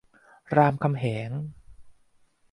[0.55, 1.31] รามคำแหง